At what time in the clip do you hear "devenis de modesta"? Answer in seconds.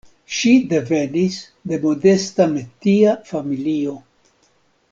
0.71-2.49